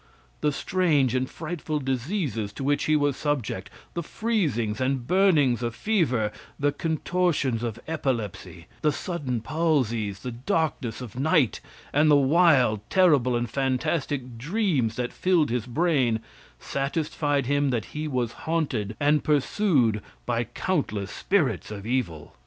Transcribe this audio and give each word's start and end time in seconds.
The 0.39 0.51
strange 0.51 1.13
and 1.13 1.29
frightful 1.29 1.77
diseases 1.79 2.51
to 2.53 2.63
which 2.63 2.85
he 2.85 2.95
was 2.95 3.15
subject, 3.15 3.69
the 3.93 4.01
freezings 4.01 4.81
and 4.81 5.05
burnings 5.05 5.61
of 5.61 5.75
fever, 5.75 6.31
the 6.59 6.71
contortions 6.71 7.61
of 7.61 7.79
epilepsy, 7.87 8.65
the 8.81 8.91
sudden 8.91 9.41
palsies, 9.41 10.21
the 10.21 10.31
darkness 10.31 11.01
of 11.01 11.19
night, 11.19 11.59
and 11.93 12.09
the 12.09 12.15
wild, 12.15 12.79
terrible 12.89 13.35
and 13.35 13.47
fantastic 13.51 14.39
dreams 14.39 14.95
that 14.95 15.13
filled 15.13 15.51
his 15.51 15.67
brain, 15.67 16.19
satisfied 16.59 17.45
him 17.45 17.69
that 17.69 17.85
he 17.93 18.07
was 18.07 18.31
haunted 18.49 18.97
and 18.99 19.23
pursued 19.23 20.01
by 20.25 20.45
countless 20.45 21.11
spirits 21.11 21.69
of 21.69 21.85
evil. 21.85 22.35